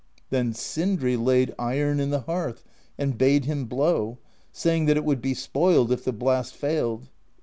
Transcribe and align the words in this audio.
Then 0.31 0.51
Sindri 0.55 1.15
laid 1.15 1.53
iron 1.59 1.99
in 1.99 2.09
the 2.09 2.21
hearth 2.21 2.63
and 2.97 3.19
bade 3.19 3.45
him 3.45 3.65
blow, 3.65 4.17
saying 4.51 4.87
that 4.87 4.97
it 4.97 5.05
would 5.05 5.21
be 5.21 5.35
spoiled 5.35 5.91
if 5.91 6.03
the 6.05 6.11
blast 6.11 6.55
failed. 6.55 7.09